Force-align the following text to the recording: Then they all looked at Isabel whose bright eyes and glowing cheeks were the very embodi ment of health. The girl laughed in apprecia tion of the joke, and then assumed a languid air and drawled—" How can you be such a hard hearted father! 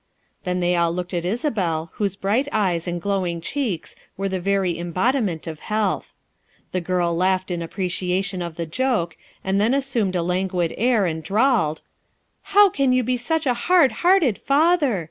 Then 0.45 0.61
they 0.61 0.75
all 0.75 0.91
looked 0.91 1.13
at 1.13 1.25
Isabel 1.25 1.91
whose 1.97 2.15
bright 2.15 2.47
eyes 2.51 2.87
and 2.87 2.99
glowing 2.99 3.39
cheeks 3.39 3.95
were 4.17 4.27
the 4.29 4.39
very 4.39 4.73
embodi 4.73 5.23
ment 5.23 5.45
of 5.45 5.59
health. 5.59 6.15
The 6.71 6.81
girl 6.81 7.15
laughed 7.15 7.51
in 7.51 7.59
apprecia 7.61 8.23
tion 8.25 8.41
of 8.41 8.55
the 8.55 8.65
joke, 8.65 9.15
and 9.43 9.61
then 9.61 9.75
assumed 9.75 10.15
a 10.15 10.23
languid 10.23 10.73
air 10.75 11.05
and 11.05 11.21
drawled—" 11.23 11.81
How 12.55 12.67
can 12.67 12.93
you 12.93 13.03
be 13.03 13.15
such 13.15 13.45
a 13.45 13.53
hard 13.53 13.91
hearted 14.01 14.39
father! 14.39 14.99